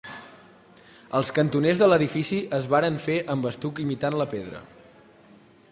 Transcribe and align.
Els 1.19 1.29
cantoners 1.39 1.83
de 1.83 1.89
l'edifici 1.91 2.39
es 2.59 2.65
varen 2.75 2.99
fer 3.05 3.19
amb 3.35 3.47
estuc 3.53 3.83
imitant 3.87 4.19
la 4.23 4.31
pedra. 4.35 4.65